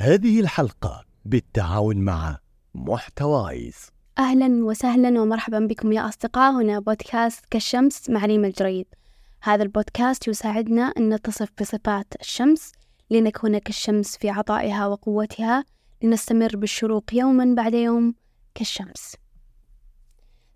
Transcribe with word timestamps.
هذه 0.00 0.40
الحلقة 0.40 1.04
بالتعاون 1.24 1.96
مع 1.96 2.38
محتوايز. 2.74 3.76
أهلا 4.18 4.64
وسهلا 4.64 5.20
ومرحبا 5.20 5.58
بكم 5.58 5.92
يا 5.92 6.08
أصدقاء. 6.08 6.52
هنا 6.52 6.80
بودكاست 6.80 7.44
كالشمس 7.50 8.10
مع 8.10 8.24
ريم 8.24 8.44
الجريد. 8.44 8.86
هذا 9.42 9.62
البودكاست 9.62 10.28
يساعدنا 10.28 10.82
أن 10.82 11.14
نتصف 11.14 11.48
بصفات 11.60 12.06
الشمس 12.20 12.72
لنكون 13.10 13.58
كالشمس 13.58 14.16
في 14.16 14.30
عطائها 14.30 14.86
وقوتها 14.86 15.64
لنستمر 16.02 16.56
بالشروق 16.56 17.04
يوما 17.14 17.54
بعد 17.54 17.74
يوم 17.74 18.14
كالشمس. 18.54 19.16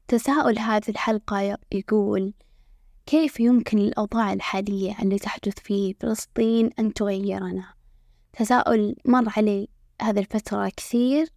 تساؤل 0.09 0.59
هذه 0.59 0.89
الحلقة 0.89 1.59
يقول 1.73 2.35
كيف 3.07 3.41
يمكن 3.41 3.79
للأوضاع 3.79 4.33
الحالية 4.33 4.97
اللي 5.03 5.19
تحدث 5.19 5.59
في 5.59 5.95
فلسطين 6.01 6.71
أن 6.79 6.95
تغيرنا؟ 6.95 7.82
تساؤل 8.33 8.97
مر 9.05 9.33
علي 9.37 9.69
هذه 10.03 10.19
الفترة 10.19 10.69
كثير 10.77 11.29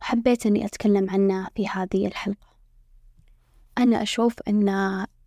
وحبيت 0.00 0.46
أني 0.46 0.64
أتكلم 0.64 1.10
عنه 1.10 1.48
في 1.56 1.68
هذه 1.68 2.06
الحلقة. 2.06 2.46
أنا 3.78 4.02
أشوف 4.02 4.34
أن 4.48 4.68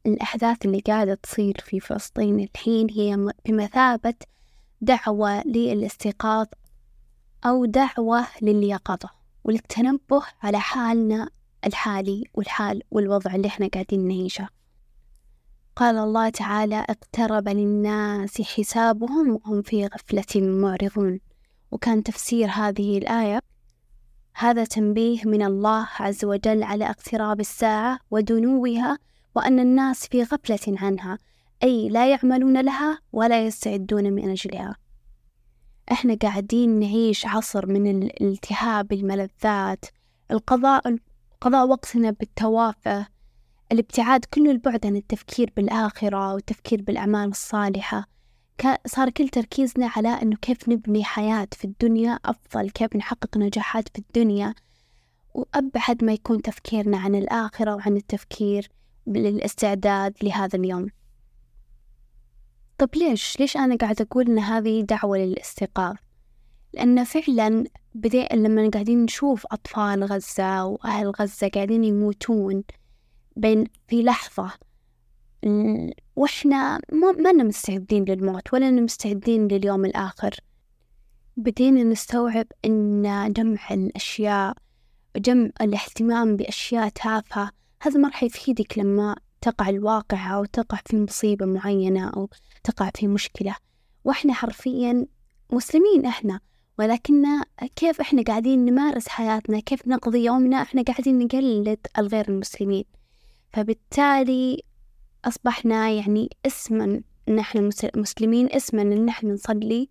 الأحداث 0.06 0.66
اللي 0.66 0.80
قاعدة 0.80 1.14
تصير 1.14 1.58
في 1.66 1.80
فلسطين 1.80 2.40
الحين 2.40 2.90
هي 2.90 3.34
بمثابة 3.46 4.14
دعوة 4.82 5.44
للاستيقاظ 5.44 6.48
أو 7.46 7.66
دعوة 7.66 8.28
لليقظة 8.42 9.10
وللتنبه 9.44 10.24
على 10.44 10.60
حالنا 10.60 11.30
الحالي 11.66 12.24
والحال 12.34 12.84
والوضع 12.92 13.36
اللي 13.36 13.48
إحنا 13.48 13.68
قاعدين 13.68 14.08
نعيشه. 14.08 14.48
قال 15.78 15.98
الله 15.98 16.30
تعالى 16.30 16.86
اقترب 16.90 17.50
للناس 17.50 18.42
حسابهم 18.42 19.32
وهم 19.32 19.62
في 19.62 19.86
غفلة 19.86 20.42
معرضون. 20.42 21.20
وكان 21.72 22.04
تفسير 22.04 22.50
هذه 22.50 22.98
الآية 22.98 23.40
هذا 24.36 24.64
تنبيه 24.66 25.26
من 25.26 25.42
الله 25.44 25.88
عز 26.00 26.26
وجل 26.26 26.64
على 26.64 26.90
اقتراب 26.90 27.40
الساعة 27.40 28.00
ودنوها 28.12 28.98
وأن 29.36 29.60
الناس 29.60 30.08
في 30.08 30.24
غفلة 30.24 30.78
عنها 30.82 31.18
أي 31.64 31.90
لا 31.90 32.12
يعملون 32.12 32.62
لها 32.62 33.00
ولا 33.14 33.46
يستعدون 33.46 34.14
من 34.14 34.30
أجلها. 34.30 34.76
إحنا 35.92 36.16
قاعدين 36.16 36.80
نعيش 36.80 37.26
عصر 37.26 37.66
من 37.66 38.02
الالتهاب 38.02 38.94
الملذات 38.94 39.86
القضاء 40.32 40.98
قضاء 41.42 41.68
وقتنا 41.68 42.12
بالتوافه 42.12 43.17
الابتعاد 43.72 44.26
كل 44.26 44.50
البعد 44.50 44.86
عن 44.86 44.96
التفكير 44.96 45.52
بالآخرة 45.56 46.34
والتفكير 46.34 46.82
بالأعمال 46.82 47.30
الصالحة 47.30 48.08
صار 48.86 49.10
كل 49.10 49.30
تركيزنا 49.30 49.92
على 49.96 50.10
أنه 50.10 50.36
كيف 50.36 50.70
نبني 50.70 51.04
حياة 51.04 51.48
في 51.52 51.66
الدنيا 51.66 52.20
أفضل 52.26 52.70
كيف 52.70 52.96
نحقق 52.96 53.38
نجاحات 53.38 53.90
في 53.90 54.00
الدنيا 54.00 54.54
وأبعد 55.34 56.04
ما 56.04 56.14
يكون 56.14 56.42
تفكيرنا 56.42 56.98
عن 56.98 57.16
الآخرة 57.16 57.76
وعن 57.76 57.98
التفكير 57.98 58.70
للاستعداد 59.08 60.14
لهذا 60.24 60.60
اليوم 60.60 60.88
طب 62.78 62.90
ليش؟ 62.96 63.40
ليش 63.40 63.58
أنا 63.58 63.76
قاعدة 63.76 64.08
أقول 64.12 64.26
إن 64.28 64.40
هذه 64.40 64.82
دعوة 64.82 65.18
للاستيقاظ؟ 65.18 65.96
لأن 66.74 67.04
فعلا 67.04 67.64
بدأ 67.96 68.28
لما 68.34 68.70
قاعدين 68.70 69.04
نشوف 69.04 69.46
أطفال 69.52 70.04
غزة 70.04 70.66
وأهل 70.66 71.10
غزة 71.10 71.48
قاعدين 71.48 71.84
يموتون 71.84 72.64
بين 73.38 73.64
في 73.88 74.04
لحظة 74.04 74.52
وإحنا 76.16 76.80
ما 76.92 77.12
ما 77.12 77.44
مستعدين 77.44 78.06
للموت 78.06 78.54
ولا 78.54 78.72
مستعدين 78.72 79.48
لليوم 79.48 79.86
الآخر. 79.86 80.36
بدينا 81.38 81.84
نستوعب 81.84 82.48
أن 82.66 83.34
جمع 83.34 83.60
الأشياء 83.72 84.56
جمع 85.18 85.50
الاهتمام 85.62 86.36
بأشياء 86.36 86.90
تافهة 86.90 87.52
هذا 87.82 88.00
ما 88.00 88.08
راح 88.08 88.24
يفيدك 88.24 88.78
لما 88.78 89.16
تقع 89.42 89.70
الواقعة 89.70 90.36
أو 90.36 90.46
تقع 90.46 90.80
في 90.86 90.98
مصيبة 90.98 91.46
معينة 91.46 92.10
أو 92.10 92.30
تقع 92.64 92.92
في 92.96 93.08
مشكلة. 93.08 93.56
وإحنا 94.04 94.34
حرفيا 94.34 95.06
مسلمين 95.54 96.06
إحنا 96.06 96.40
ولكن 96.80 97.24
كيف 97.76 98.02
إحنا 98.02 98.22
قاعدين 98.22 98.66
نمارس 98.66 99.08
حياتنا؟ 99.08 99.60
كيف 99.60 99.88
نقضي 99.88 100.26
يومنا؟ 100.26 100.62
إحنا 100.62 100.82
قاعدين 100.82 101.20
نقلد 101.20 101.88
الغير 101.98 102.30
المسلمين. 102.30 102.84
فبالتالي 103.54 104.64
أصبحنا 105.26 105.90
يعني 105.90 106.30
اسما 106.46 107.02
نحن 107.30 107.70
مسلمين 107.96 108.52
اسما 108.52 108.82
إن 108.82 109.06
نحن 109.06 109.32
نصلي 109.32 109.88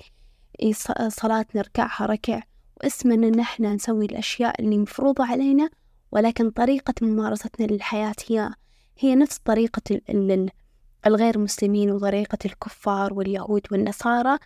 صلاة 1.08 1.46
نركعها 1.54 2.06
ركع 2.06 2.42
واسما 2.82 3.14
إن 3.14 3.36
نحن 3.36 3.64
نسوي 3.64 4.06
الأشياء 4.06 4.62
اللي 4.62 4.78
مفروضة 4.78 5.24
علينا 5.24 5.70
ولكن 6.12 6.50
طريقة 6.50 6.94
ممارستنا 7.02 7.66
للحياة 7.66 8.14
هي 8.28 8.50
هي 8.98 9.14
نفس 9.14 9.38
طريقة 9.38 10.00
الغير 11.06 11.38
مسلمين 11.38 11.90
وطريقة 11.90 12.38
الكفار 12.44 13.14
واليهود 13.14 13.66
والنصارى 13.72 14.38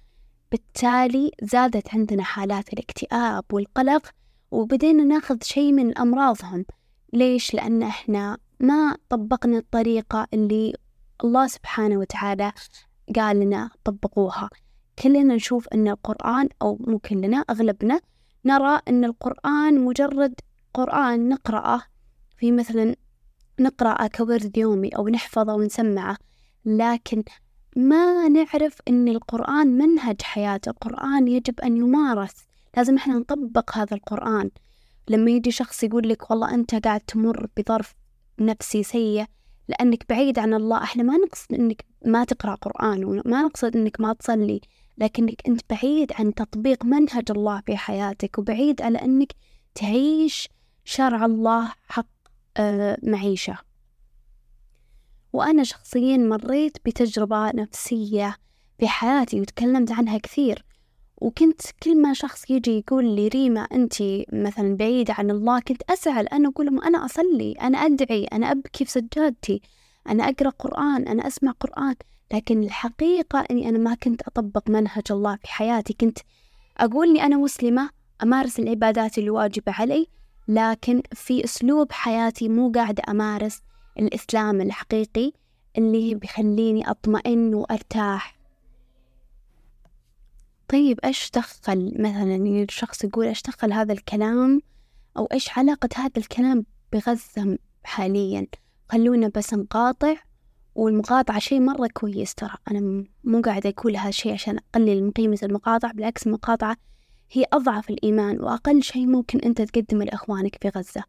بالتالي 0.52 1.30
زادت 1.42 1.94
عندنا 1.94 2.22
حالات 2.22 2.72
الاكتئاب 2.72 3.44
والقلق 3.52 4.10
وبدينا 4.50 5.04
ناخذ 5.04 5.36
شيء 5.42 5.72
من 5.72 5.98
أمراضهم 5.98 6.64
ليش؟ 7.12 7.54
لأن 7.54 7.82
إحنا 7.82 8.38
ما 8.60 8.96
طبقنا 9.08 9.58
الطريقة 9.58 10.26
اللي 10.34 10.74
الله 11.24 11.46
سبحانه 11.46 11.96
وتعالى 11.96 12.52
قال 13.16 13.40
لنا 13.40 13.70
طبقوها. 13.84 14.50
كلنا 15.02 15.34
نشوف 15.34 15.68
أن 15.68 15.88
القرآن 15.88 16.48
أو 16.62 16.78
مو 16.80 16.98
كلنا 16.98 17.36
أغلبنا 17.36 18.00
نرى 18.44 18.80
أن 18.88 19.04
القرآن 19.04 19.80
مجرد 19.84 20.34
قرآن 20.74 21.28
نقرأه. 21.28 21.82
في 22.36 22.52
مثلا 22.52 22.96
نقرأه 23.60 24.06
كورد 24.06 24.56
يومي 24.56 24.88
أو 24.88 25.08
نحفظه 25.08 25.54
ونسمعه 25.54 26.16
لكن 26.64 27.22
ما 27.76 28.28
نعرف 28.28 28.78
أن 28.88 29.08
القرآن 29.08 29.78
منهج 29.78 30.22
حياة. 30.22 30.60
القرآن 30.66 31.28
يجب 31.28 31.60
أن 31.60 31.76
يمارس. 31.76 32.34
لازم 32.76 32.96
إحنا 32.96 33.14
نطبق 33.14 33.78
هذا 33.78 33.96
القرآن. 33.96 34.50
لما 35.08 35.30
يجي 35.30 35.50
شخص 35.50 35.82
يقول 35.84 36.08
لك 36.08 36.30
والله 36.30 36.54
أنت 36.54 36.74
قاعد 36.74 37.00
تمر 37.00 37.46
بظرف 37.56 37.94
نفسي 38.40 38.82
سيء 38.82 39.24
لأنك 39.68 40.08
بعيد 40.08 40.38
عن 40.38 40.54
الله. 40.54 40.82
إحنا 40.82 41.02
ما 41.02 41.16
نقصد 41.16 41.54
أنك 41.54 41.84
ما 42.06 42.24
تقرأ 42.24 42.54
قرآن 42.54 43.04
وما 43.04 43.42
نقصد 43.42 43.76
أنك 43.76 44.00
ما 44.00 44.12
تصلي 44.12 44.60
لكنك 44.98 45.42
أنت 45.48 45.60
بعيد 45.70 46.12
عن 46.12 46.34
تطبيق 46.34 46.84
منهج 46.84 47.30
الله 47.30 47.62
في 47.66 47.76
حياتك 47.76 48.38
وبعيد 48.38 48.82
على 48.82 48.98
أنك 48.98 49.32
تعيش 49.74 50.48
شرع 50.84 51.24
الله 51.24 51.72
حق 51.88 52.06
آه، 52.56 52.98
معيشة. 53.02 53.58
وأنا 55.32 55.64
شخصيا 55.64 56.16
مريت 56.16 56.78
بتجربة 56.84 57.50
نفسية 57.50 58.36
في 58.78 58.88
حياتي 58.88 59.40
وتكلمت 59.40 59.92
عنها 59.92 60.18
كثير. 60.18 60.64
وكنت 61.20 61.60
كل 61.82 62.02
ما 62.02 62.12
شخص 62.12 62.50
يجي 62.50 62.78
يقول 62.78 63.04
لي 63.16 63.28
ريما 63.28 63.60
أنت 63.60 63.94
مثلا 64.32 64.76
بعيدة 64.76 65.14
عن 65.18 65.30
الله 65.30 65.60
كنت 65.60 65.82
أزعل 65.90 66.26
أنا 66.26 66.48
أقول 66.48 66.66
لهم 66.66 66.82
أنا 66.82 67.04
أصلي 67.04 67.52
أنا 67.52 67.78
أدعي 67.78 68.24
أنا 68.24 68.50
أبكي 68.50 68.84
في 68.84 68.90
سجادتي 68.90 69.62
أنا 70.08 70.28
أقرأ 70.28 70.50
قرآن 70.50 71.08
أنا 71.08 71.26
أسمع 71.26 71.50
قرآن. 71.50 71.94
لكن 72.32 72.62
الحقيقة 72.62 73.44
أني 73.50 73.68
أنا 73.68 73.78
ما 73.78 73.94
كنت 73.94 74.22
أطبق 74.22 74.70
منهج 74.70 75.02
الله 75.10 75.36
في 75.36 75.48
حياتي. 75.48 75.92
كنت 76.00 76.18
أقول 76.78 77.08
إني 77.08 77.24
أنا 77.26 77.36
مسلمة 77.36 77.90
أمارس 78.22 78.58
العبادات 78.58 79.18
اللي 79.18 79.30
واجبة 79.30 79.72
علي 79.72 80.06
لكن 80.48 81.02
في 81.12 81.44
أسلوب 81.44 81.92
حياتي 81.92 82.48
مو 82.48 82.72
قاعدة 82.72 83.02
أمارس 83.08 83.60
الإسلام 83.98 84.60
الحقيقي 84.60 85.32
اللي 85.78 86.14
بيخليني 86.14 86.90
أطمئن 86.90 87.54
وأرتاح. 87.54 88.39
طيب 90.72 91.00
إيش 91.04 91.30
دخل؟ 91.34 91.94
مثلا 91.98 92.36
الشخص 92.36 93.04
يقول 93.04 93.26
إيش 93.26 93.42
دخل 93.42 93.72
هذا 93.72 93.92
الكلام؟ 93.92 94.60
أو 95.16 95.28
إيش 95.32 95.58
علاقة 95.58 95.88
هذا 95.96 96.12
الكلام 96.16 96.64
بغزة 96.92 97.58
حاليا؟ 97.84 98.46
خلونا 98.88 99.30
بس 99.34 99.54
نقاطع 99.54 100.14
والمقاطعة 100.74 101.38
شيء 101.38 101.60
مرة 101.60 101.88
كويس 101.94 102.34
ترى. 102.34 102.54
أنا 102.70 103.04
مو 103.24 103.40
قاعدة 103.40 103.70
أقول 103.70 103.96
هذا 103.96 104.08
الشيء 104.08 104.32
عشان 104.32 104.58
أقلل 104.58 105.04
من 105.04 105.10
قيمة 105.10 105.38
المقاطعة 105.42 105.92
بالعكس 105.92 106.26
المقاطعة 106.26 106.76
هي 107.32 107.44
أضعف 107.52 107.90
الإيمان 107.90 108.40
وأقل 108.40 108.82
شيء 108.82 109.06
ممكن 109.06 109.38
أنت 109.38 109.62
تقدمه 109.62 110.04
لإخوانك 110.04 110.58
في 110.62 110.68
غزة. 110.68 111.04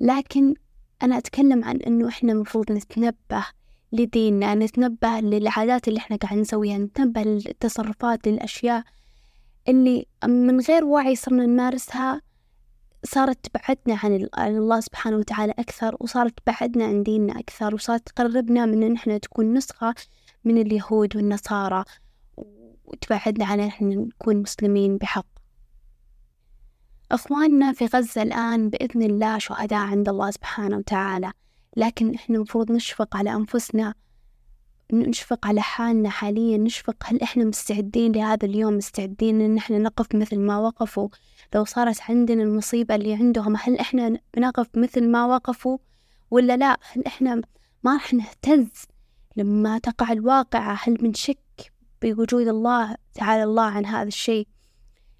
لكن 0.00 0.54
أنا 1.02 1.18
أتكلم 1.18 1.64
عن 1.64 1.76
أنه 1.76 2.08
إحنا 2.08 2.32
المفروض 2.32 2.72
نتنبه 2.72 3.46
لديننا 3.92 4.54
نتنبه 4.54 5.20
للعادات 5.20 5.88
اللي 5.88 5.98
إحنا 5.98 6.16
قاعد 6.16 6.38
نسويها 6.38 6.78
نتنبه 6.78 7.22
للتصرفات 7.22 8.28
للأشياء 8.28 8.84
اللي 9.68 10.06
من 10.24 10.60
غير 10.60 10.84
وعي 10.84 11.16
صرنا 11.16 11.46
نمارسها 11.46 12.20
صارت 13.04 13.46
تبعدنا 13.46 13.98
عن 14.38 14.56
الله 14.56 14.80
سبحانه 14.80 15.16
وتعالى 15.16 15.52
أكثر 15.58 15.96
وصارت 16.00 16.34
تبعدنا 16.40 16.84
عن 16.84 17.02
ديننا 17.02 17.38
أكثر 17.38 17.74
وصارت 17.74 18.08
تقربنا 18.08 18.66
من 18.66 18.82
إن 18.82 18.94
إحنا 18.96 19.18
تكون 19.18 19.54
نسخة 19.54 19.94
من 20.44 20.58
اليهود 20.58 21.16
والنصارى 21.16 21.84
وتبعدنا 22.84 23.44
عن 23.44 23.60
إحنا 23.60 23.88
نكون 23.88 24.36
مسلمين 24.36 24.96
بحق. 24.96 25.26
أخواننا 27.12 27.72
في 27.72 27.86
غزة 27.86 28.22
الآن 28.22 28.70
بإذن 28.70 29.02
الله 29.02 29.38
شهداء 29.38 29.78
عند 29.78 30.08
الله 30.08 30.30
سبحانه 30.30 30.76
وتعالى 30.76 31.32
لكن 31.76 32.14
إحنا 32.14 32.36
المفروض 32.36 32.72
نشفق 32.72 33.16
على 33.16 33.34
أنفسنا 33.34 33.94
نشفق 34.92 35.46
على 35.46 35.60
حالنا 35.60 36.08
حاليا 36.08 36.58
نشفق 36.58 36.96
هل 37.04 37.22
إحنا 37.22 37.44
مستعدين 37.44 38.12
لهذا 38.12 38.46
اليوم 38.46 38.76
مستعدين 38.76 39.40
إن 39.40 39.56
إحنا 39.56 39.78
نقف 39.78 40.14
مثل 40.14 40.38
ما 40.38 40.58
وقفوا؟ 40.58 41.08
لو 41.54 41.64
صارت 41.64 42.00
عندنا 42.08 42.42
المصيبة 42.42 42.94
اللي 42.94 43.14
عندهم 43.14 43.56
هل 43.56 43.78
إحنا 43.78 44.18
بنقف 44.36 44.66
مثل 44.74 45.08
ما 45.08 45.26
وقفوا 45.26 45.78
ولا 46.30 46.56
لا؟ 46.56 46.78
هل 46.92 47.04
إحنا 47.06 47.42
ما 47.84 47.92
راح 47.92 48.14
نهتز 48.14 48.68
لما 49.36 49.78
تقع 49.78 50.12
الواقعة؟ 50.12 50.78
هل 50.82 50.94
بنشك 50.94 51.72
بوجود 52.02 52.48
الله 52.48 52.96
تعالى 53.14 53.44
الله 53.44 53.62
عن 53.62 53.86
هذا 53.86 54.08
الشيء؟ 54.08 54.48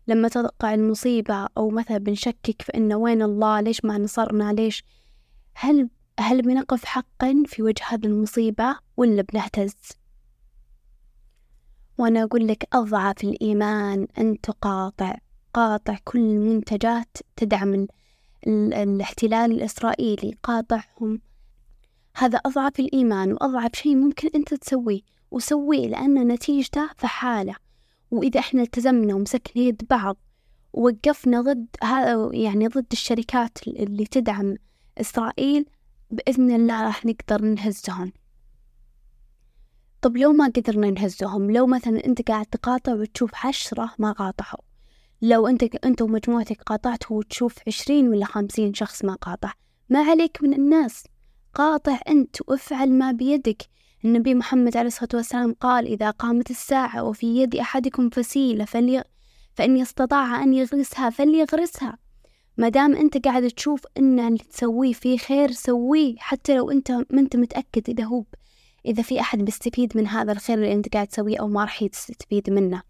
لما 0.08 0.28
تقع 0.28 0.74
المصيبة 0.74 1.48
أو 1.58 1.70
مثلا 1.70 1.98
بنشكك 1.98 2.62
في 2.62 2.74
إنه 2.74 2.96
وين 2.96 3.22
الله؟ 3.22 3.60
ليش 3.60 3.84
ما 3.84 3.98
نصرنا؟ 3.98 4.52
ليش؟ 4.52 4.84
هل 5.54 5.88
هل 6.20 6.42
بنقف 6.42 6.84
حقا 6.84 7.42
في 7.46 7.62
وجه 7.62 7.82
هذه 7.88 8.06
المصيبة 8.06 8.76
ولا 8.96 9.22
بنهتز؟ 9.22 9.74
وأنا 11.98 12.22
أقول 12.22 12.48
لك 12.48 12.68
أضعف 12.72 13.24
الإيمان 13.24 14.06
أن 14.18 14.40
تقاطع 14.40 15.16
قاطع 15.54 15.98
كل 16.04 16.18
المنتجات 16.18 17.16
تدعم 17.36 17.74
ال 17.74 17.88
ال 18.46 18.74
الاحتلال 18.74 19.52
الإسرائيلي 19.52 20.34
قاطعهم. 20.42 21.20
هذا 22.16 22.38
أضعف 22.38 22.80
الإيمان 22.80 23.32
وأضعف 23.32 23.70
شيء 23.74 23.96
ممكن 23.96 24.30
أنت 24.34 24.54
تسويه 24.54 25.00
وسويه 25.30 25.88
لأن 25.88 26.28
نتيجته 26.28 26.90
فحالة. 26.96 27.54
وإذا 28.10 28.40
إحنا 28.40 28.62
التزمنا 28.62 29.14
ومسكنا 29.14 29.62
يد 29.62 29.82
بعض 29.90 30.16
ووقفنا 30.72 31.40
ضد 31.40 31.66
يعني 32.32 32.68
ضد 32.68 32.86
الشركات 32.92 33.58
اللي 33.68 34.04
تدعم 34.04 34.56
إسرائيل 35.00 35.66
بإذن 36.14 36.50
الله 36.50 36.84
راح 36.84 37.06
نقدر 37.06 37.42
نهزهم 37.42 38.12
طب 40.02 40.16
لو 40.16 40.32
ما 40.32 40.46
قدرنا 40.56 40.90
نهزهم 40.90 41.50
لو 41.50 41.66
مثلا 41.66 42.06
أنت 42.06 42.28
قاعد 42.30 42.46
تقاطع 42.46 42.94
وتشوف 42.94 43.46
عشرة 43.46 43.90
ما 43.98 44.12
قاطعوا 44.12 44.64
لو 45.22 45.46
أنت 45.46 45.62
أنت 45.62 46.02
ومجموعتك 46.02 46.62
قاطعتوا 46.62 47.18
وتشوف 47.18 47.54
عشرين 47.66 48.08
ولا 48.08 48.24
خمسين 48.24 48.74
شخص 48.74 49.04
ما 49.04 49.14
قاطع 49.14 49.52
ما 49.88 50.02
عليك 50.10 50.42
من 50.42 50.54
الناس. 50.54 51.04
قاطع 51.54 51.98
أنت 52.08 52.36
وافعل 52.48 52.90
ما 52.90 53.12
بيدك. 53.12 53.62
النبي 54.04 54.34
محمد 54.34 54.76
عليه 54.76 54.86
الصلاة 54.86 55.08
والسلام 55.14 55.52
قال 55.60 55.86
إذا 55.86 56.10
قامت 56.10 56.50
الساعة 56.50 57.04
وفي 57.04 57.26
يد 57.26 57.56
أحدكم 57.56 58.10
فسيلة 58.10 58.64
فلي 58.64 59.04
فإن 59.54 59.80
استطاع 59.80 60.42
أن 60.42 60.54
يغرسها 60.54 61.10
فليغرسها. 61.10 61.98
ما 62.56 62.68
دام 62.68 62.96
أنت 62.96 63.24
قاعد 63.24 63.50
تشوف 63.50 63.82
إن 63.98 64.20
اللي 64.20 64.38
تسويه 64.38 64.92
فيه 64.92 65.18
خير 65.18 65.50
سويه 65.50 66.14
حتى 66.18 66.56
لو 66.56 66.70
أنت 66.70 66.90
ما 66.90 67.20
أنت 67.20 67.36
متأكد 67.36 67.90
إذا 67.90 68.04
هو 68.04 68.24
إذا 68.86 69.02
في 69.02 69.20
أحد 69.20 69.38
بيستفيد 69.38 69.96
من 69.96 70.06
هذا 70.06 70.32
الخير 70.32 70.58
اللي 70.58 70.72
أنت 70.72 70.88
قاعد 70.94 71.06
تسويه 71.06 71.40
أو 71.40 71.48
ما 71.48 71.60
راح 71.60 71.82
يستفيد 71.82 72.50
منه. 72.50 72.82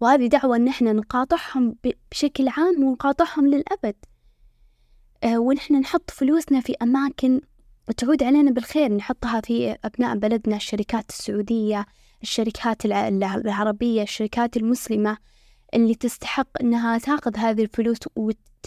وهذه 0.00 0.26
دعوة 0.26 0.56
إن 0.56 0.68
إحنا 0.68 0.92
نقاطعهم 0.92 1.76
بشكل 2.12 2.48
عام 2.48 2.84
ونقاطعهم 2.84 3.46
للأبد. 3.46 3.94
أه 5.24 5.38
ونحن 5.38 5.74
نحط 5.74 6.10
فلوسنا 6.10 6.60
في 6.60 6.74
أماكن 6.82 7.40
وتعود 7.88 8.22
علينا 8.22 8.50
بالخير 8.50 8.92
نحطها 8.92 9.40
في 9.40 9.76
أبناء 9.84 10.16
بلدنا 10.16 10.56
الشركات 10.56 11.10
السعودية 11.10 11.86
الشركات 12.22 12.86
العربية 12.86 14.02
الشركات 14.02 14.56
المسلمة 14.56 15.16
اللي 15.74 15.94
تستحق 15.94 16.48
أنها 16.60 16.98
تأخذ 16.98 17.36
هذه 17.36 17.62
الفلوس 17.62 17.98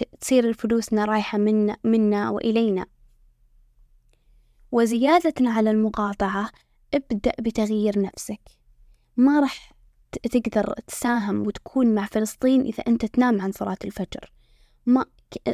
وتصير 0.01 0.53
فلوسنا 0.53 1.05
رايحة 1.05 1.37
منا, 1.37 1.77
منا 1.83 2.29
وإلينا. 2.29 2.85
وزيادة 4.71 5.49
على 5.49 5.71
المقاطعة 5.71 6.49
ابدأ 6.93 7.31
بتغيير 7.39 8.01
نفسك. 8.01 8.41
ما 9.17 9.39
راح 9.39 9.73
تقدر 10.31 10.73
تساهم 10.87 11.47
وتكون 11.47 11.95
مع 11.95 12.05
فلسطين 12.05 12.61
إذا 12.61 12.83
أنت 12.87 13.05
تنام 13.05 13.41
عن 13.41 13.51
صلاة 13.51 13.77
الفجر. 13.85 14.31
ما 14.85 15.05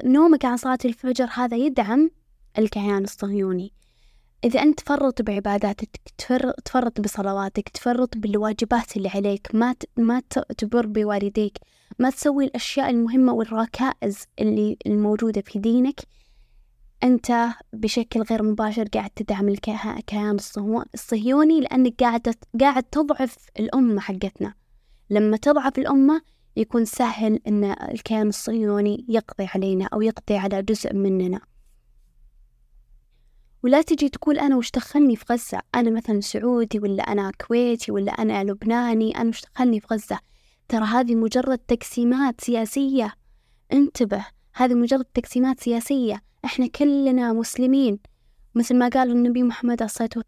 نومك 0.03 0.45
عن 0.45 0.57
صلاة 0.57 0.79
الفجر 0.85 1.29
هذا 1.33 1.57
يدعم 1.57 2.11
الكيان 2.57 3.03
الصهيوني. 3.03 3.73
إذا 4.43 4.61
أنت 4.61 4.79
تفرط 4.79 5.21
بعباداتك 5.21 5.89
تفرط 6.65 7.01
بصلواتك 7.01 7.69
تفرط 7.69 8.17
بالواجبات 8.17 8.97
اللي 8.97 9.09
عليك 9.09 9.47
ما 9.53 9.75
ما 9.97 10.21
تبر 10.57 10.85
بوالديك 10.85 11.57
ما 11.99 12.09
تسوي 12.09 12.45
الأشياء 12.45 12.89
المهمة 12.89 13.33
والركائز 13.33 14.25
اللي 14.39 14.77
الموجودة 14.85 15.41
في 15.41 15.59
دينك. 15.59 16.01
أنت 17.03 17.47
بشكل 17.73 18.21
غير 18.21 18.43
مباشر 18.43 18.87
قاعد 18.87 19.09
تدعم 19.09 19.49
الكيان 19.49 20.37
الصهيوني 20.93 21.61
لأنك 21.61 21.93
قاعد 21.99 22.35
قاعد 22.59 22.83
تضعف 22.83 23.37
الأمة 23.59 24.01
حقتنا. 24.01 24.53
لما 25.09 25.37
تضعف 25.37 25.79
الأمة 25.79 26.21
يكون 26.55 26.85
سهل 26.85 27.39
أن 27.47 27.63
الكيان 27.63 28.27
الصهيوني 28.27 29.05
يقضي 29.09 29.47
علينا 29.55 29.89
أو 29.93 30.01
يقضي 30.01 30.37
على 30.37 30.61
جزء 30.61 30.93
مننا. 30.93 31.39
ولا 33.63 33.81
تجي 33.81 34.09
تقول 34.09 34.39
أنا 34.39 34.55
وش 34.55 34.71
دخلني 34.71 35.15
في 35.15 35.25
غزة؟ 35.31 35.61
أنا 35.75 35.89
مثلا 35.89 36.21
سعودي 36.21 36.79
ولا 36.79 37.03
أنا 37.03 37.31
كويتي 37.47 37.91
ولا 37.91 38.11
أنا 38.11 38.43
لبناني؟ 38.43 39.17
أنا 39.17 39.29
وش 39.29 39.41
دخلني 39.41 39.79
في 39.79 39.87
غزة؟ 39.91 40.19
ترى 40.69 40.85
هذه 40.85 41.15
مجرد 41.15 41.57
تقسيمات 41.57 42.41
سياسية. 42.41 43.13
انتبه 43.73 44.25
هذه 44.53 44.73
مجرد 44.73 45.05
تقسيمات 45.05 45.59
سياسية. 45.59 46.21
إحنا 46.45 46.67
كلنا 46.67 47.33
مسلمين. 47.33 47.99
مثل 48.55 48.75
ما 48.75 48.87
قال 48.87 49.11
النبي 49.11 49.43
محمد 49.43 49.81
الله 49.81 50.23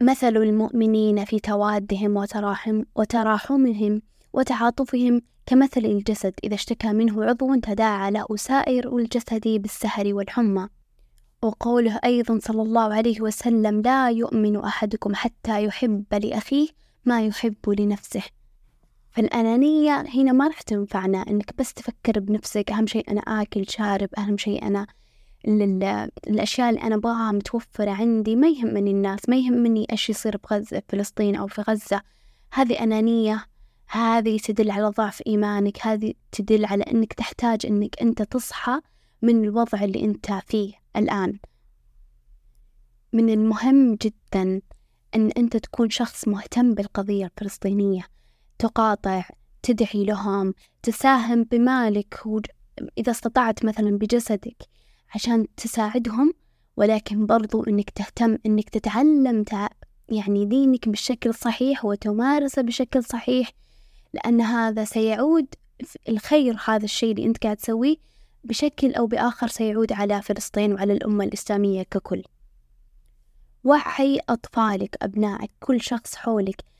مثل 0.00 0.36
المؤمنين 0.36 1.24
في 1.24 1.40
توادهم 1.40 2.16
وتراحم 2.16 2.82
وتراحمهم 2.94 4.02
وتعاطفهم 4.32 5.22
كمثل 5.46 5.80
الجسد. 5.84 6.34
إذا 6.44 6.54
اشتكى 6.54 6.92
منه 6.92 7.24
عضو 7.24 7.54
تداعى 7.54 8.10
له 8.10 8.26
سائر 8.36 8.96
الجسد 8.96 9.48
بالسهر 9.48 10.14
والحمى. 10.14 10.68
وقوله 11.42 12.00
أيضا 12.04 12.38
صلى 12.42 12.62
الله 12.62 12.94
عليه 12.94 13.20
وسلم 13.20 13.80
لا 13.80 14.10
يؤمن 14.10 14.56
أحدكم 14.56 15.14
حتى 15.14 15.64
يحب 15.64 16.14
لأخيه 16.14 16.68
ما 17.04 17.26
يحب 17.26 17.70
لنفسه. 17.80 18.22
فالأنانية 19.12 20.00
هنا 20.00 20.32
ما 20.32 20.46
راح 20.46 20.60
تنفعنا 20.60 21.18
إنك 21.18 21.54
بس 21.58 21.74
تفكر 21.74 22.20
بنفسك 22.20 22.70
أهم 22.70 22.86
شيء 22.86 23.10
أنا 23.10 23.20
آكل 23.20 23.64
شارب 23.68 24.08
أهم 24.18 24.36
شيء 24.36 24.66
أنا 24.66 24.86
الأشياء 26.28 26.70
اللي 26.70 26.82
أنا 26.82 26.94
أبغاها 26.94 27.32
متوفرة 27.32 27.90
عندي 27.90 28.36
ما 28.36 28.48
يهمني 28.48 28.90
الناس 28.90 29.28
ما 29.28 29.36
يهمني 29.36 29.86
إيش 29.92 30.10
يصير 30.10 30.36
بغزة 30.36 30.78
في 30.80 30.82
فلسطين 30.88 31.36
أو 31.36 31.46
في 31.46 31.62
غزة. 31.62 32.02
هذه 32.52 32.82
أنانية 32.82 33.44
هذه 33.88 34.38
تدل 34.38 34.70
على 34.70 34.86
ضعف 34.88 35.22
إيمانك 35.26 35.86
هذه 35.86 36.14
تدل 36.32 36.64
على 36.64 36.82
أنك 36.82 37.12
تحتاج 37.12 37.66
أنك 37.66 38.02
أنت 38.02 38.22
تصحى 38.22 38.80
من 39.22 39.44
الوضع 39.44 39.84
اللي 39.84 40.04
أنت 40.04 40.32
فيه 40.46 40.72
الآن. 40.96 41.38
من 43.12 43.30
المهم 43.30 43.94
جدا 43.94 44.60
أن 45.14 45.30
أنت 45.30 45.56
تكون 45.56 45.90
شخص 45.90 46.28
مهتم 46.28 46.74
بالقضية 46.74 47.24
الفلسطينية. 47.24 48.06
تقاطع 48.62 49.24
تدعي 49.62 50.04
لهم 50.04 50.54
تساهم 50.82 51.44
بمالك 51.44 52.20
إذا 52.98 53.12
استطعت 53.12 53.64
مثلا 53.64 53.98
بجسدك 53.98 54.56
عشان 55.14 55.46
تساعدهم 55.56 56.32
ولكن 56.76 57.26
برضو 57.26 57.64
أنك 57.64 57.90
تهتم 57.90 58.38
أنك 58.46 58.70
تتعلم 58.70 59.42
تع... 59.42 59.68
يعني 60.08 60.44
دينك 60.44 60.88
بالشكل 60.88 61.30
الصحيح 61.30 61.84
وتمارسه 61.84 62.62
بشكل 62.62 63.04
صحيح 63.04 63.50
لأن 64.12 64.40
هذا 64.40 64.84
سيعود 64.84 65.46
الخير 66.08 66.56
هذا 66.64 66.84
الشيء 66.84 67.12
اللي 67.12 67.26
أنت 67.26 67.42
قاعد 67.42 67.56
تسويه 67.56 67.96
بشكل 68.44 68.94
أو 68.94 69.06
بآخر 69.06 69.48
سيعود 69.48 69.92
على 69.92 70.22
فلسطين 70.22 70.72
وعلى 70.72 70.92
الأمة 70.92 71.24
الإسلامية 71.24 71.82
ككل. 71.82 72.22
وعي 73.64 74.20
أطفالك 74.28 74.96
أبنائك 75.02 75.50
كل 75.60 75.80
شخص 75.80 76.14
حولك 76.14 76.71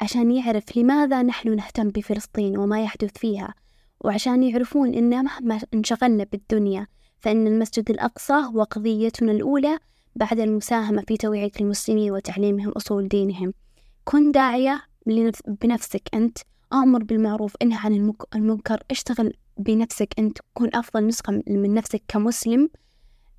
عشان 0.00 0.30
يعرف 0.30 0.76
لماذا 0.76 1.22
نحن 1.22 1.56
نهتم 1.56 1.88
بفلسطين 1.88 2.58
وما 2.58 2.82
يحدث 2.82 3.18
فيها 3.18 3.54
وعشان 4.00 4.42
يعرفون 4.42 4.94
إن 4.94 5.24
مهما 5.24 5.60
انشغلنا 5.74 6.24
بالدنيا 6.24 6.86
فإن 7.18 7.46
المسجد 7.46 7.90
الأقصى 7.90 8.32
هو 8.32 8.62
قضيتنا 8.62 9.32
الأولى 9.32 9.78
بعد 10.16 10.40
المساهمة 10.40 11.02
في 11.08 11.16
توعية 11.16 11.50
المسلمين 11.60 12.12
وتعليمهم 12.12 12.70
أصول 12.70 13.08
دينهم. 13.08 13.54
كن 14.04 14.32
داعية 14.32 14.82
بنفسك 15.46 16.02
أنت 16.14 16.38
أمر 16.72 17.04
بالمعروف 17.04 17.54
انهى 17.62 17.78
عن 17.78 18.14
المنكر 18.34 18.82
اشتغل 18.90 19.32
بنفسك 19.58 20.08
أنت 20.18 20.38
تكون 20.38 20.70
أفضل 20.74 21.06
نسخة 21.06 21.42
من 21.46 21.74
نفسك 21.74 22.02
كمسلم. 22.08 22.68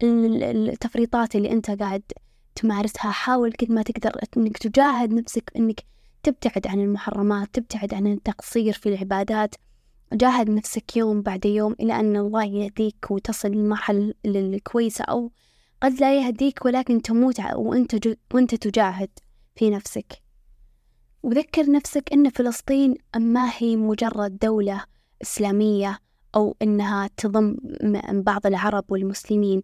التفريطات 0.03 1.35
اللي 1.35 1.51
أنت 1.51 1.71
قاعد 1.71 2.03
تمارسها 2.55 3.11
حاول 3.11 3.51
قد 3.51 3.71
ما 3.71 3.81
تقدر 3.81 4.11
أنك 4.37 4.57
تجاهد 4.57 5.13
نفسك 5.13 5.51
أنك 5.55 5.83
تبتعد 6.23 6.67
عن 6.67 6.79
المحرمات 6.79 7.49
تبتعد 7.53 7.93
عن 7.93 8.07
التقصير 8.07 8.73
في 8.73 8.89
العبادات. 8.89 9.55
جاهد 10.13 10.49
نفسك 10.49 10.97
يوم 10.97 11.21
بعد 11.21 11.45
يوم 11.45 11.75
إلى 11.79 11.99
أن 11.99 12.15
الله 12.15 12.43
يهديك 12.43 13.11
وتصل 13.11 13.47
للمرحلة 13.47 14.13
الكويسة 14.25 15.03
أو 15.03 15.31
قد 15.81 15.99
لا 15.99 16.21
يهديك 16.21 16.65
ولكن 16.65 17.01
تموت 17.01 17.39
وأنت, 17.55 18.07
وأنت 18.33 18.55
تجاهد 18.55 19.09
في 19.55 19.69
نفسك. 19.69 20.21
وذكر 21.23 21.71
نفسك 21.71 22.13
أن 22.13 22.29
فلسطين 22.29 22.95
ما 23.17 23.51
هي 23.57 23.75
مجرد 23.75 24.38
دولة 24.38 24.83
إسلامية 25.21 25.99
أو 26.35 26.55
أنها 26.61 27.09
تضم 27.17 27.57
بعض 28.11 28.45
العرب 28.45 28.85
والمسلمين. 28.89 29.61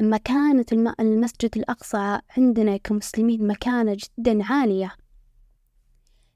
مكانة 0.00 0.64
المسجد 1.00 1.50
الأقصى 1.56 2.18
عندنا 2.36 2.76
كمسلمين 2.76 3.46
مكانة 3.46 3.96
جدا 4.18 4.44
عالية. 4.44 4.94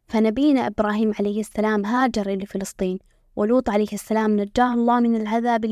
فنبينا 0.09 0.67
إبراهيم 0.67 1.13
عليه 1.19 1.41
السلام 1.41 1.87
هاجر 1.87 2.31
إلى 2.31 2.47
فلسطين 2.47 2.99
ولوط 3.37 3.71
عليه 3.71 3.93
السلام 3.93 4.41
نجاه 4.41 4.75
الله 4.75 5.01
من 5.01 5.17
العذاب 5.17 5.65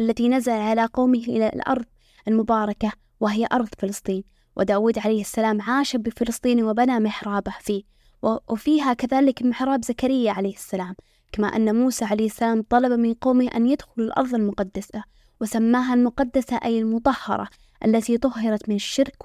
الذي 0.00 0.28
نزل 0.28 0.52
على 0.52 0.84
قومه 0.84 1.18
إلى 1.18 1.48
الأرض 1.48 1.84
المباركة 2.28 2.92
وهي 3.20 3.46
أرض 3.52 3.68
فلسطين. 3.78 4.24
وداود 4.56 4.98
عليه 4.98 5.20
السلام 5.20 5.62
عاش 5.62 5.96
بفلسطين 5.96 6.64
وبنى 6.64 7.00
محرابه 7.00 7.52
فيه. 7.60 7.82
وفيها 8.22 8.94
كذلك 8.94 9.42
محراب 9.42 9.84
زكريا 9.84 10.32
عليه 10.32 10.54
السلام 10.54 10.94
كما 11.32 11.46
أن 11.46 11.74
موسى 11.74 12.04
عليه 12.04 12.26
السلام 12.26 12.62
طلب 12.62 12.92
من 12.92 13.14
قومه 13.14 13.48
أن 13.56 13.66
يدخلوا 13.66 14.06
الأرض 14.06 14.34
المقدسة 14.34 15.04
وسماها 15.40 15.94
المقدسة 15.94 16.56
أي 16.64 16.78
المطهرة 16.78 17.48
التي 17.84 18.18
طهرت 18.18 18.68
من 18.68 18.74
الشرك 18.74 19.24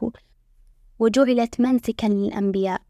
وجعلت 0.99 1.61
منسكا 1.61 2.07
للأنبياء. 2.07 2.81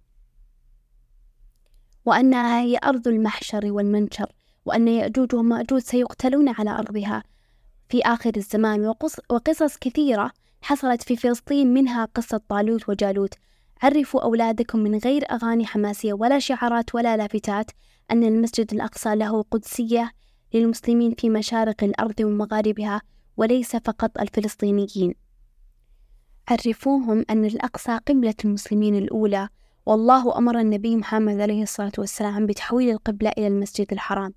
وأنها 2.07 2.61
هي 2.61 2.79
أرض 2.83 3.07
المحشر 3.07 3.71
والمنشر 3.71 4.31
وأن 4.65 4.87
يأجوج 4.87 5.35
ومأجوج 5.35 5.81
سيقتلون 5.81 6.49
على 6.49 6.69
أرضها. 6.69 7.23
في 7.89 8.01
آخر 8.01 8.31
الزمان 8.37 8.93
وقصص 9.29 9.77
كثيرة 9.77 10.31
حصلت 10.61 11.03
في 11.03 11.15
فلسطين 11.15 11.73
منها 11.73 12.05
قصة 12.05 12.41
طالوت 12.49 12.89
وجالوت. 12.89 13.33
عرفوا 13.81 14.21
أولادكم 14.21 14.79
من 14.79 14.97
غير 14.97 15.31
أغاني 15.31 15.65
حماسية 15.65 16.13
ولا 16.13 16.39
شعارات 16.39 16.95
ولا 16.95 17.17
لافتات 17.17 17.71
أن 18.11 18.23
المسجد 18.23 18.73
الأقصى 18.73 19.15
له 19.15 19.41
قدسية 19.51 20.11
للمسلمين 20.53 21.15
في 21.17 21.29
مشارق 21.29 21.83
الأرض 21.83 22.19
ومغاربها 22.19 23.01
وليس 23.37 23.75
فقط 23.75 24.19
الفلسطينيين. 24.19 25.13
عرفوهم 26.49 27.25
أن 27.29 27.45
الأقصى 27.45 27.99
قبلة 28.07 28.35
المسلمين 28.45 28.95
الأولى 28.95 29.49
والله 29.88 30.38
أمر 30.38 30.60
النبي 30.60 30.96
محمد 30.96 31.39
عليه 31.39 31.63
الصلاة 31.63 31.91
والسلام 31.98 32.46
بتحويل 32.46 32.89
القبلة 32.89 33.29
إلى 33.38 33.48
المسجد 33.48 33.88
الحرام. 33.91 34.34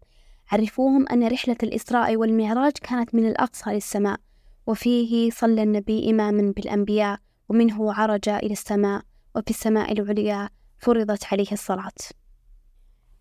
عرفوهم 0.52 1.09
أن 1.09 1.28
رحلة 1.28 1.57
الإسراء 1.62 2.16
والمعراج 2.16 2.73
كانت 2.73 3.14
من 3.14 3.26
الأقصى 3.26 3.71
للسماء 3.71 4.21
وفيه 4.66 5.30
صلى 5.30 5.62
النبي 5.62 6.11
إماما 6.11 6.52
بالأنبياء 6.57 7.19
ومنه 7.49 7.92
عرج 7.92 8.28
إلى 8.28 8.52
السماء 8.52 9.02
وفي 9.35 9.50
السماء 9.50 9.92
العليا 9.92 10.49
فرضت 10.78 11.25
عليه 11.33 11.52
الصلاة. 11.52 11.99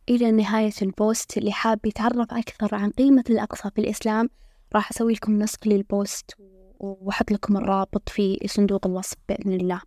إلى 0.10 0.32
نهاية 0.32 0.74
البوست 0.82 1.38
اللي 1.38 1.52
حاب 1.52 1.86
يتعرف 1.86 2.34
أكثر 2.34 2.76
عن 2.76 2.90
قيمة 2.90 3.24
الأقصى 3.30 3.70
في 3.76 3.82
الإسلام 3.82 4.30
راح 4.76 4.92
أسوي 4.92 5.14
لكم 5.14 5.40
نسخ 5.40 5.60
للبوست 5.66 6.32
وأحط 6.80 7.32
لكم 7.32 7.58
الرابط 7.58 8.10
في 8.10 8.40
صندوق 8.46 8.88
الوصف 8.88 9.18
بإذن 9.30 9.54
الله. 9.54 9.82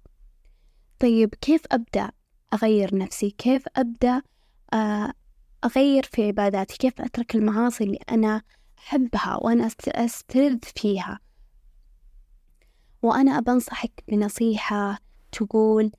طيب 0.99 1.35
كيف 1.41 1.63
أبدأ؟ 1.73 2.11
أغير 2.53 2.99
نفسي 2.99 3.31
كيف 3.31 3.65
أبدأ 3.77 4.23
آه، 4.75 5.13
أغير 5.65 6.03
في 6.03 6.27
عباداتي؟ 6.27 6.77
كيف 6.77 7.01
أترك 7.01 7.35
المعاصي 7.35 7.85
اللي 7.85 7.99
أنا 8.11 8.43
أحبها 8.79 9.37
وأنا 9.37 9.71
أستلذ 9.89 10.59
فيها؟ 10.77 11.19
وأنا 13.03 13.41
بنصحك 13.41 14.05
بنصيحة 14.09 14.99
تقول 15.33 15.91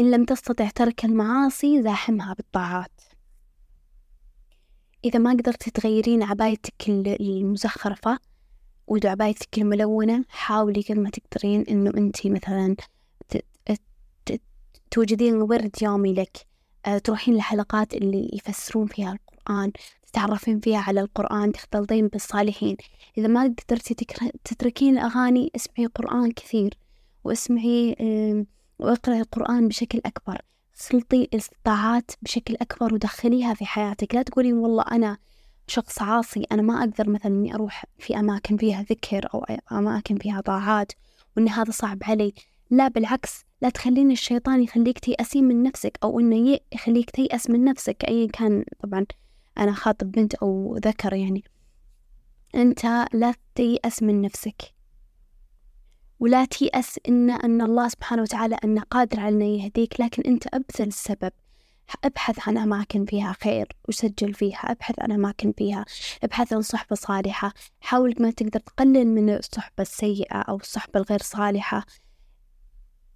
إن 0.00 0.10
لم 0.10 0.24
تستطع 0.24 0.68
ترك 0.70 1.04
المعاصي 1.04 1.82
زاحمها 1.82 2.34
بالطاعات. 2.34 3.00
إذا 5.04 5.18
ما 5.18 5.30
قدرتي 5.30 5.70
تغيرين 5.70 6.22
عبايتك 6.22 6.88
المزخرفة 6.88 8.18
وعبايتك 8.86 9.58
الملونة 9.58 10.24
حاولي 10.28 10.80
قد 10.80 10.98
ما 10.98 11.10
تقدرين 11.10 11.64
إنه 11.70 11.90
أنتي 11.96 12.30
مثلا 12.30 12.76
توجدين 14.94 15.42
ورد 15.42 15.76
يومي 15.82 16.12
لك. 16.12 16.46
آه، 16.86 16.98
تروحين 16.98 17.34
الحلقات 17.34 17.94
اللي 17.94 18.30
يفسرون 18.32 18.86
فيها 18.86 19.12
القرآن 19.12 19.72
تتعرفين 20.06 20.60
فيها 20.60 20.78
على 20.78 21.00
القرآن 21.00 21.52
تختلطين 21.52 22.08
بالصالحين. 22.08 22.76
إذا 23.18 23.28
ما 23.28 23.54
قدرتي 23.68 23.94
تتركين 24.44 24.98
الأغاني 24.98 25.50
اسمعي 25.56 25.86
قرآن 25.86 26.32
كثير 26.32 26.74
واسمعي 27.24 27.96
واقرأي 28.78 29.20
القرآن 29.20 29.68
بشكل 29.68 30.00
أكبر. 30.06 30.40
سلطي 30.74 31.28
الطاعات 31.34 32.10
بشكل 32.22 32.56
أكبر 32.60 32.94
ودخليها 32.94 33.54
في 33.54 33.64
حياتك. 33.66 34.14
لا 34.14 34.22
تقولين 34.22 34.54
والله 34.54 34.84
أنا 34.92 35.18
شخص 35.66 36.02
عاصي 36.02 36.46
أنا 36.52 36.62
ما 36.62 36.80
أقدر 36.80 37.10
مثلا 37.10 37.26
إني 37.26 37.54
أروح 37.54 37.84
في 37.98 38.18
أماكن 38.18 38.56
فيها 38.56 38.82
ذكر 38.82 39.28
أو 39.34 39.44
أماكن 39.72 40.18
فيها 40.18 40.40
طاعات 40.40 40.92
وإن 41.36 41.48
هذا 41.48 41.70
صعب 41.70 41.98
علي. 42.02 42.34
لا 42.70 42.88
بالعكس 42.88 43.44
لا 43.64 43.70
تخلين 43.70 44.10
الشيطان 44.10 44.62
يخليك 44.62 44.98
تيأسين 44.98 45.44
من 45.44 45.62
نفسك 45.62 45.98
أو 46.02 46.20
إنه 46.20 46.58
يخليك 46.72 47.10
تيأس 47.10 47.50
من 47.50 47.64
نفسك 47.64 48.04
أيا 48.08 48.26
كان. 48.26 48.64
طبعا 48.82 49.06
أنا 49.58 49.72
خاطب 49.72 50.12
بنت 50.12 50.34
أو 50.34 50.76
ذكر 50.76 51.12
يعني. 51.12 51.44
أنت 52.54 52.84
لا 53.12 53.34
تيأس 53.54 54.02
من 54.02 54.22
نفسك. 54.22 54.74
ولا 56.20 56.44
تيأس 56.44 57.00
إن 57.08 57.30
أن 57.30 57.62
الله 57.62 57.88
سبحانه 57.88 58.22
وتعالى 58.22 58.56
أنه 58.64 58.82
قادر 58.82 59.20
على 59.20 59.36
أنه 59.36 59.44
يهديك 59.44 60.00
لكن 60.00 60.22
أنت 60.22 60.46
أبذل 60.54 60.86
السبب 60.86 61.32
أبحث 62.04 62.48
عن 62.48 62.58
أماكن 62.58 63.04
فيها 63.04 63.36
خير 63.42 63.68
وسجل 63.88 64.34
فيها 64.34 64.58
أبحث 64.58 64.94
عن 64.98 65.12
أماكن 65.12 65.52
فيها. 65.58 65.84
أبحث 66.24 66.52
عن 66.52 66.62
صحبة 66.62 66.96
صالحة. 66.96 67.52
حاول 67.80 68.14
ما 68.20 68.30
تقدر 68.30 68.60
تقلل 68.60 69.06
من 69.06 69.30
الصحبة 69.30 69.82
السيئة 69.82 70.36
أو 70.36 70.56
الصحبة 70.56 71.00
الغير 71.00 71.22
صالحة. 71.22 71.86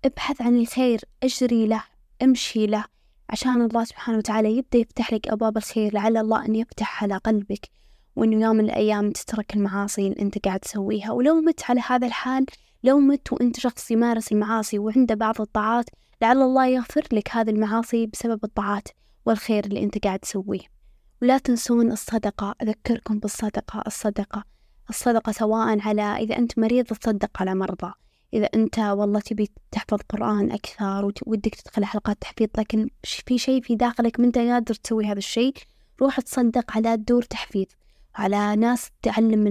ابحث 0.05 0.43
عن 0.43 0.57
الخير 0.57 1.01
اجري 1.23 1.67
له 1.67 1.85
امشي 2.23 2.67
له. 2.67 2.85
عشان 3.31 3.63
الله 3.63 3.85
سبحانه 3.85 4.19
وتعالى 4.19 4.57
يبدأ 4.57 4.79
يفتح 4.79 5.13
لك 5.13 5.29
أبواب 5.29 5.57
الخير 5.57 5.95
لعل 5.95 6.17
الله 6.17 6.45
أن 6.45 6.55
يفتح 6.57 7.03
على 7.05 7.17
قلبك. 7.17 7.71
وإنه 8.17 8.47
يوم 8.47 8.57
من 8.57 8.65
الأيام 8.65 9.11
تترك 9.11 9.55
المعاصي 9.57 10.07
اللي 10.07 10.23
أنت 10.23 10.39
قاعد 10.45 10.61
تسويها. 10.61 11.11
ولو 11.11 11.41
مت 11.41 11.71
على 11.71 11.81
هذا 11.89 12.07
الحال 12.07 12.47
لو 12.85 12.99
مت 12.99 13.33
وأنت 13.33 13.61
شخص 13.61 13.91
يمارس 13.91 14.33
المعاصي 14.33 14.79
وعنده 14.79 15.15
بعض 15.15 15.41
الطاعات 15.41 15.85
لعل 16.23 16.43
الله 16.43 16.67
يغفر 16.67 17.03
لك 17.13 17.31
هذه 17.31 17.51
المعاصي 17.51 18.07
بسبب 18.07 18.45
الطاعات 18.45 18.89
والخير 19.27 19.65
اللي 19.65 19.83
أنت 19.83 20.05
قاعد 20.05 20.19
تسويه. 20.19 20.79
ولا 21.23 21.39
تنسون 21.39 21.93
الصدقة. 21.93 22.55
أذكركم 22.63 23.19
بالصدقة. 23.19 23.83
الصدقة 23.87 24.45
الصدقة 24.91 25.33
سواء 25.33 25.81
على 25.81 26.03
إذا 26.03 26.39
أنت 26.39 26.59
مريض 26.59 26.85
تصدق 26.85 27.31
على 27.41 27.55
مرضى. 27.55 27.93
إذا 28.35 28.47
أنت 28.47 28.79
والله 28.79 29.21
تبي 29.21 29.51
تحفظ 29.71 29.99
قرآن 30.09 30.51
أكثر 30.51 31.13
ودك 31.27 31.55
تدخل 31.55 31.85
حلقات 31.85 32.17
تحفيظ 32.21 32.49
لكن 32.59 32.89
في 33.27 33.39
شيء 33.39 33.63
في 33.63 33.75
داخلك 33.77 34.21
ما 34.21 34.27
أنت 34.27 34.39
قادر 34.39 34.75
تسوي 34.75 35.07
هذا 35.07 35.19
الشيء 35.19 35.55
روح 36.01 36.21
تصدق 36.21 36.77
على 36.77 36.97
دور 36.97 37.23
تحفيظ 37.23 37.67
على 38.15 38.57
ناس 38.57 38.91
تعلم 39.03 39.47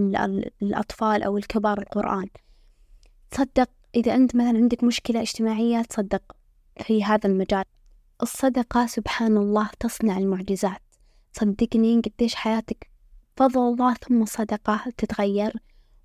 الأطفال 0.62 1.24
أو 1.24 1.38
الكبار 1.38 1.80
القرآن. 1.80 2.28
تصدق 3.32 3.70
إذا 3.96 4.16
أنت 4.16 4.36
مثلا 4.36 4.48
عندك 4.48 4.84
مشكلة 4.84 5.22
اجتماعية 5.22 5.82
تصدق 5.82 6.22
في 6.84 7.04
هذا 7.04 7.30
المجال. 7.30 7.64
الصدقة 8.22 8.86
سبحان 8.86 9.38
الله 9.38 9.70
تصنع 9.80 10.18
المعجزات. 10.18 10.82
صدقني 11.34 12.02
قديش 12.02 12.36
حياتك 12.36 12.90
فضل 13.36 13.62
الله 13.62 13.94
ثم 13.94 14.26
صدقة 14.26 14.84
تتغير. 14.98 15.54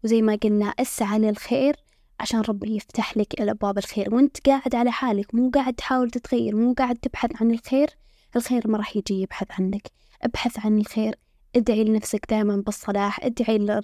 وزي 0.05 0.23
ما 0.23 0.35
قلنا 0.35 0.67
اسعى 0.67 1.19
للخير 1.19 1.77
عشان 2.23 2.41
ربي 2.41 2.77
يفتح 2.77 3.17
لك 3.17 3.41
الأبواب 3.41 3.79
الخير. 3.79 4.15
وانت 4.15 4.37
قاعد 4.47 4.75
على 4.75 4.91
حالك 4.93 5.35
مو 5.35 5.51
قاعد 5.51 5.75
تحاول 5.75 6.11
تتغير 6.11 6.57
مو 6.57 6.73
قاعد 6.73 6.97
تبحث 6.97 7.43
عن 7.43 7.51
الخير 7.51 7.91
الخير 8.37 8.69
ما 8.69 8.79
راح 8.79 8.97
يجي 8.97 9.23
يبحث 9.23 9.47
عنك. 9.51 9.89
ابحث 10.23 10.67
عن 10.67 10.79
الخير 10.79 11.15
ادعي 11.57 11.85
لنفسك 11.85 12.27
دائما 12.31 12.57
بالصلاح 12.57 13.25
ادعي 13.25 13.83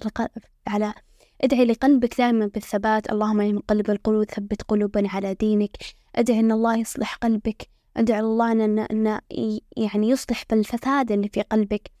على 0.67 0.93
ادعي 1.41 1.65
لقلبك 1.65 2.17
دائما 2.17 2.45
بالثبات. 2.45 3.11
اللهم 3.11 3.41
يا 3.41 3.51
مقلب 3.51 3.89
القلوب 3.89 4.23
ثبت 4.23 4.61
قلوبنا 4.61 5.09
على 5.09 5.33
دينك. 5.33 5.77
ادعي 6.15 6.39
أن 6.39 6.51
الله 6.51 6.77
يصلح 6.77 7.15
قلبك. 7.15 7.69
ادعي 7.97 8.19
الله 8.19 8.51
أن, 8.51 8.79
أن 8.79 9.19
يعني 9.77 10.09
يصلح 10.09 10.43
بالفساد 10.49 11.11
اللي 11.11 11.29
في 11.29 11.41
قلبك. 11.41 11.91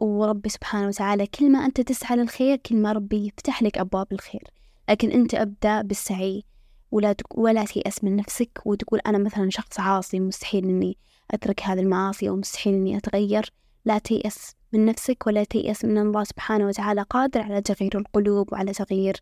وربي 0.00 0.48
سبحانه 0.48 0.86
وتعالى 0.88 1.26
كل 1.26 1.52
ما 1.52 1.66
أنت 1.66 1.80
تسعى 1.80 2.16
للخير 2.16 2.56
كل 2.56 2.76
ما 2.76 2.92
ربي 2.92 3.26
يفتح 3.26 3.62
لك 3.62 3.78
أبواب 3.78 4.12
الخير. 4.12 4.53
لكن 4.88 5.10
أنت 5.10 5.34
أبدأ 5.34 5.82
بالسعي 5.82 6.44
ولا 6.90 7.14
ولا 7.34 7.64
تيأس 7.64 8.04
من 8.04 8.16
نفسك 8.16 8.60
وتقول 8.64 9.00
أنا 9.06 9.18
مثلا 9.18 9.50
شخص 9.50 9.80
عاصي 9.80 10.20
مستحيل 10.20 10.64
إني 10.64 10.96
أترك 11.30 11.62
هذه 11.62 11.80
المعاصي 11.80 12.28
أو 12.28 12.36
مستحيل 12.36 12.74
إني 12.74 12.96
أتغير. 12.96 13.52
لا 13.84 13.98
تيأس 13.98 14.52
من 14.72 14.86
نفسك 14.86 15.26
ولا 15.26 15.44
تيأس 15.44 15.84
من 15.84 15.98
الله 15.98 16.24
سبحانه 16.24 16.66
وتعالى 16.66 17.02
قادر 17.02 17.40
على 17.40 17.60
تغيير 17.60 17.98
القلوب 17.98 18.52
وعلى 18.52 18.72
تغيير 18.72 19.16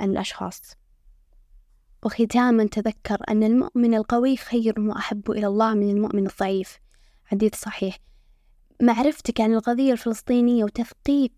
الأشخاص. 0.00 0.62
وختاما 2.02 2.66
تذكر 2.66 3.18
أن 3.28 3.42
المؤمن 3.42 3.94
القوي 3.94 4.36
خير 4.36 4.80
وأحب 4.80 5.30
إلى 5.30 5.46
الله 5.46 5.74
من 5.74 5.90
المؤمن 5.90 6.26
الضعيف. 6.26 6.78
حديث 7.24 7.54
صحيح. 7.54 7.98
معرفتك 8.82 9.40
عن 9.40 9.54
القضية 9.54 9.92
الفلسطينية 9.92 10.64
وتثقيف 10.64 11.30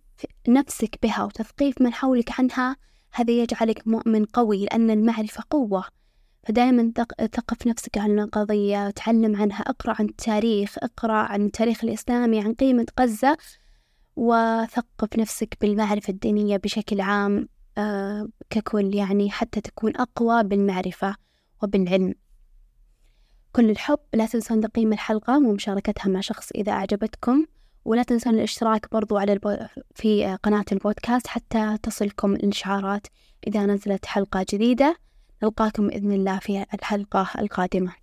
نفسك 0.48 0.98
بها 1.02 1.24
وتثقيف 1.24 1.80
من 1.80 1.92
حولك 1.92 2.40
عنها 2.40 2.76
هذا 3.12 3.30
يجعلك 3.32 3.88
مؤمن 3.88 4.24
قوي 4.24 4.64
لأن 4.64 4.90
المعرفة 4.90 5.44
قوة. 5.50 5.84
فدائما 6.46 6.92
ثقف 7.32 7.66
نفسك 7.66 7.98
عن 7.98 8.18
القضية 8.18 8.90
تعلم 8.90 9.36
عنها 9.36 9.62
اقرأ 9.62 9.94
عن 9.98 10.04
التاريخ 10.04 10.76
اقرأ 10.78 11.12
عن 11.12 11.46
التاريخ 11.46 11.84
الإسلامي 11.84 12.40
عن 12.40 12.54
قيمة 12.54 12.86
غزة 13.00 13.36
وثقف 14.16 15.18
نفسك 15.18 15.56
بالمعرفة 15.60 16.10
الدينية 16.10 16.56
بشكل 16.56 17.00
عام 17.00 17.48
آه 17.78 18.28
ككل 18.50 18.94
يعني 18.94 19.30
حتى 19.30 19.60
تكون 19.60 19.96
أقوى 19.96 20.42
بالمعرفة 20.42 21.16
وبالعلم. 21.62 22.14
كل 23.52 23.70
الحب 23.70 23.98
لا 24.14 24.26
تنسون 24.26 24.60
تقييم 24.60 24.92
الحلقة 24.92 25.36
ومشاركتها 25.36 26.08
مع 26.08 26.20
شخص 26.20 26.52
إذا 26.54 26.72
أعجبتكم. 26.72 27.46
ولا 27.84 28.02
تنسون 28.02 28.34
الاشتراك 28.34 28.86
برضو 28.92 29.16
على 29.16 29.32
البو... 29.32 29.56
في 29.94 30.38
قناة 30.42 30.64
البودكاست 30.72 31.26
حتى 31.26 31.78
تصلكم 31.82 32.34
الإشعارات 32.34 33.06
إذا 33.46 33.66
نزلت 33.66 34.06
حلقة 34.06 34.46
جديدة. 34.52 34.96
نلقاكم 35.42 35.88
بإذن 35.88 36.12
الله 36.12 36.38
في 36.38 36.66
الحلقة 36.74 37.28
القادمة. 37.38 38.01